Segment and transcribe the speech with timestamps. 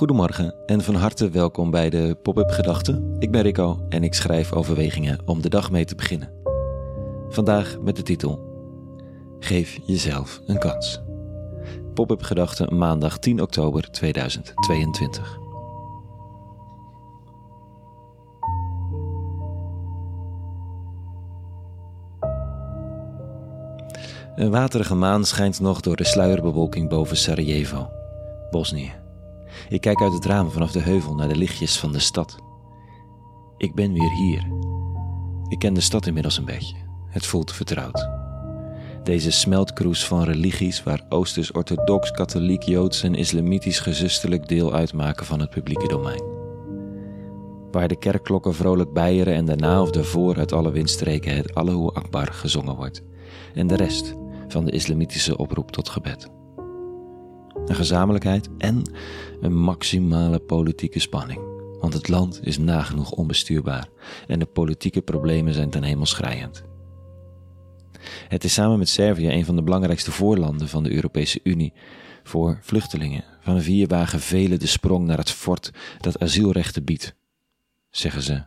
[0.00, 3.16] Goedemorgen en van harte welkom bij de Pop-up Gedachten.
[3.18, 6.32] Ik ben Rico en ik schrijf overwegingen om de dag mee te beginnen.
[7.28, 8.40] Vandaag met de titel
[9.38, 11.00] Geef jezelf een kans.
[11.94, 15.38] Pop-up Gedachten maandag 10 oktober 2022.
[24.36, 27.90] Een waterige maan schijnt nog door de sluierbewolking boven Sarajevo,
[28.50, 28.99] Bosnië.
[29.68, 32.38] Ik kijk uit het raam vanaf de heuvel naar de lichtjes van de stad.
[33.56, 34.46] Ik ben weer hier.
[35.48, 36.76] Ik ken de stad inmiddels een beetje.
[37.08, 38.08] Het voelt vertrouwd.
[39.02, 45.40] Deze smeltkroes van religies waar Oosters, Orthodox, Katholiek, Joods en Islamitisch gezusterlijk deel uitmaken van
[45.40, 46.22] het publieke domein.
[47.70, 52.32] Waar de kerkklokken vrolijk bijeren en daarna of daarvoor uit alle windstreken het Allahu Akbar
[52.32, 53.02] gezongen wordt.
[53.54, 54.14] En de rest
[54.48, 56.30] van de islamitische oproep tot gebed
[57.70, 58.82] een gezamenlijkheid en
[59.40, 61.40] een maximale politieke spanning.
[61.80, 63.88] Want het land is nagenoeg onbestuurbaar
[64.26, 66.64] en de politieke problemen zijn ten hemel schrijend.
[68.28, 71.72] Het is samen met Servië een van de belangrijkste voorlanden van de Europese Unie
[72.22, 73.24] voor vluchtelingen.
[73.40, 77.14] Van vier wagen velen de sprong naar het fort dat asielrechten biedt,
[77.90, 78.42] zeggen ze,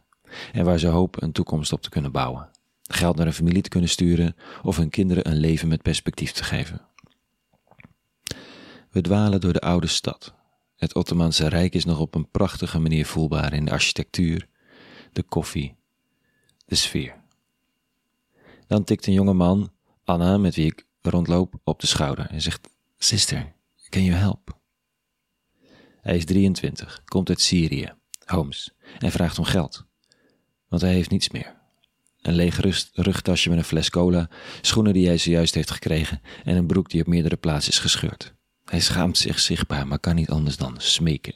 [0.52, 2.50] en waar ze hopen een toekomst op te kunnen bouwen,
[2.82, 6.44] geld naar een familie te kunnen sturen of hun kinderen een leven met perspectief te
[6.44, 6.92] geven.
[8.94, 10.34] We dwalen door de oude stad.
[10.76, 14.48] Het Ottomaanse Rijk is nog op een prachtige manier voelbaar in de architectuur,
[15.12, 15.76] de koffie,
[16.66, 17.22] de sfeer.
[18.68, 19.72] Dan tikt een jonge man,
[20.04, 23.54] Anna, met wie ik rondloop, op de schouder en zegt: Sister,
[23.90, 24.60] can you help?
[26.02, 27.94] Hij is 23, komt uit Syrië,
[28.26, 29.86] Homs, en vraagt om geld,
[30.68, 31.56] want hij heeft niets meer.
[32.22, 32.60] Een leeg
[32.94, 34.30] rugtasje met een fles cola,
[34.62, 38.34] schoenen die hij zojuist heeft gekregen en een broek die op meerdere plaatsen is gescheurd.
[38.74, 41.36] Hij schaamt zich zichtbaar, maar kan niet anders dan smeken.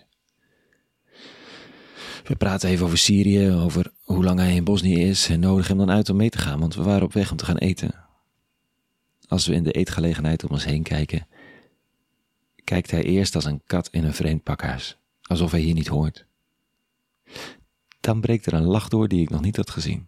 [2.23, 5.85] We praten even over Syrië, over hoe lang hij in Bosnië is en nodigen hem
[5.85, 8.05] dan uit om mee te gaan, want we waren op weg om te gaan eten.
[9.27, 11.27] Als we in de eetgelegenheid om ons heen kijken,
[12.63, 16.25] kijkt hij eerst als een kat in een vreemd pakhuis, alsof hij hier niet hoort.
[17.99, 20.07] Dan breekt er een lach door die ik nog niet had gezien.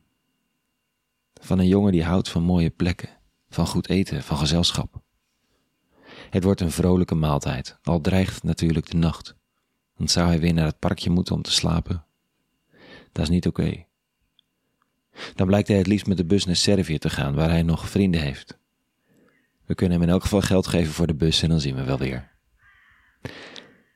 [1.42, 3.10] Van een jongen die houdt van mooie plekken,
[3.50, 5.02] van goed eten, van gezelschap.
[6.30, 9.36] Het wordt een vrolijke maaltijd, al dreigt natuurlijk de nacht.
[9.98, 12.06] Dan zou hij weer naar het parkje moeten om te slapen.
[13.12, 13.86] Dat is niet oké.
[15.36, 17.90] Dan blijkt hij het liefst met de bus naar Servië te gaan, waar hij nog
[17.90, 18.58] vrienden heeft.
[19.66, 21.84] We kunnen hem in elk geval geld geven voor de bus en dan zien we
[21.84, 22.32] wel weer.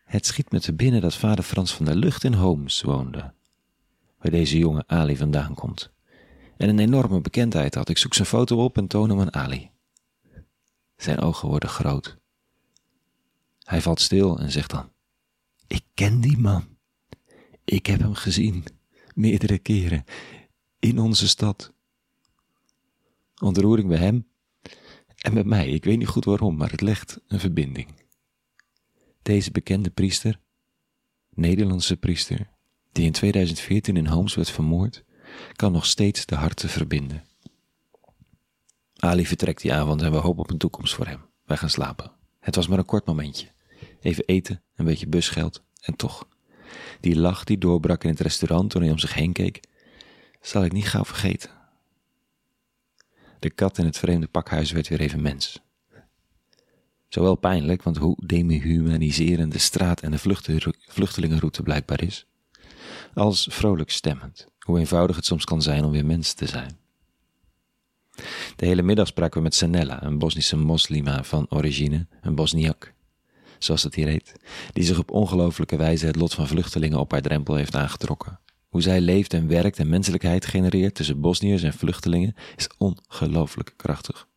[0.05, 3.33] Het schiet me te binnen dat vader Frans van der Lucht in Holmes woonde,
[4.17, 5.91] waar deze jonge Ali vandaan komt.
[6.57, 7.89] En een enorme bekendheid had.
[7.89, 9.71] Ik zoek zijn foto op en toon hem aan Ali.
[10.95, 12.17] Zijn ogen worden groot.
[13.63, 14.91] Hij valt stil en zegt dan:
[15.68, 16.78] Ik ken die man.
[17.66, 18.66] Ik heb hem gezien,
[19.13, 20.03] meerdere keren,
[20.79, 21.74] in onze stad.
[23.41, 24.28] Ontroering bij hem
[25.18, 27.88] en met mij, ik weet niet goed waarom, maar het legt een verbinding.
[29.22, 30.40] Deze bekende priester,
[31.30, 32.50] Nederlandse priester,
[32.91, 35.03] die in 2014 in Homs werd vermoord,
[35.53, 37.24] kan nog steeds de harten verbinden.
[38.95, 41.22] Ali vertrekt die avond en we hopen op een toekomst voor hem.
[41.45, 42.22] Wij gaan slapen.
[42.43, 43.47] Het was maar een kort momentje.
[44.01, 46.27] Even eten, een beetje busgeld en toch.
[46.99, 49.59] Die lach die doorbrak in het restaurant toen hij om zich heen keek,
[50.41, 51.49] zal ik niet gauw vergeten.
[53.39, 55.61] De kat in het vreemde pakhuis werd weer even mens.
[57.07, 60.43] Zowel pijnlijk, want hoe demihumaniserend de straat en de
[60.87, 62.25] vluchtelingenroute blijkbaar is,
[63.13, 66.82] als vrolijk stemmend, hoe eenvoudig het soms kan zijn om weer mens te zijn.
[68.56, 72.94] De hele middag spraken we met Sanella, een Bosnische moslima van origine, een Bosniak,
[73.59, 74.34] zoals het hier heet,
[74.73, 78.39] die zich op ongelooflijke wijze het lot van vluchtelingen op haar drempel heeft aangetrokken.
[78.69, 84.28] Hoe zij leeft en werkt en menselijkheid genereert tussen Bosniërs en vluchtelingen is ongelooflijk krachtig.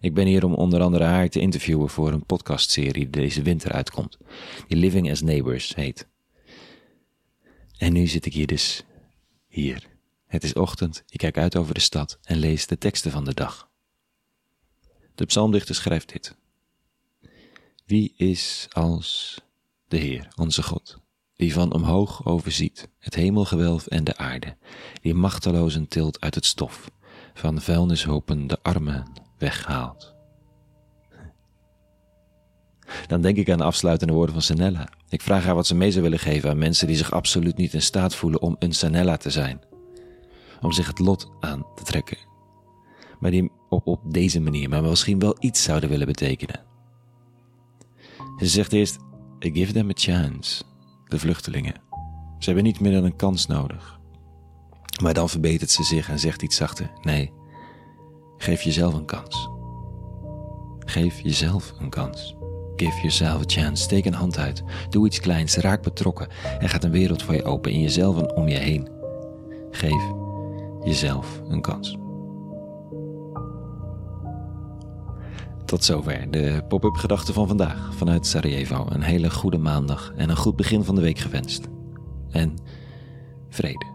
[0.00, 3.72] Ik ben hier om onder andere haar te interviewen voor een podcastserie die deze winter
[3.72, 4.18] uitkomt,
[4.68, 6.08] die Living as Neighbors heet.
[7.78, 8.84] En nu zit ik hier dus,
[9.48, 9.89] hier.
[10.30, 13.34] Het is ochtend, ik kijk uit over de stad en lees de teksten van de
[13.34, 13.70] dag.
[15.14, 16.36] De psalmdichter schrijft dit.
[17.86, 19.40] Wie is als
[19.88, 20.98] de Heer, onze God,
[21.34, 24.56] die van omhoog overziet het hemelgewelf en de aarde,
[25.02, 26.90] die machtelozen tilt uit het stof,
[27.34, 30.14] van vuilnishopen de armen weghaalt.
[33.06, 34.88] Dan denk ik aan de afsluitende woorden van Sanella.
[35.08, 37.74] Ik vraag haar wat ze mee zou willen geven aan mensen die zich absoluut niet
[37.74, 39.68] in staat voelen om een Sanella te zijn.
[40.60, 42.18] Om zich het lot aan te trekken.
[43.20, 46.64] Maar die op, op deze manier maar misschien wel iets zouden willen betekenen.
[48.38, 48.98] Ze zegt eerst,
[49.38, 50.62] give them a chance.
[51.08, 51.74] de vluchtelingen.
[52.38, 53.98] Ze hebben niet meer dan een kans nodig.
[55.02, 57.32] Maar dan verbetert ze zich en zegt iets zachter: Nee,
[58.36, 59.48] geef jezelf een kans.
[60.78, 62.34] Geef jezelf een kans.
[62.76, 63.82] Give yourself a chance.
[63.82, 64.62] Steek een hand uit.
[64.90, 65.56] Doe iets kleins.
[65.56, 66.28] Raak betrokken.
[66.58, 68.88] Er gaat een wereld voor je open in jezelf en om je heen.
[69.70, 70.12] Geef
[70.84, 71.98] jezelf een kans.
[75.64, 78.86] Tot zover de pop-up gedachten van vandaag vanuit Sarajevo.
[78.88, 81.68] Een hele goede maandag en een goed begin van de week gewenst.
[82.30, 82.58] En
[83.48, 83.86] vrede.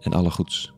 [0.00, 0.72] En alle goeds.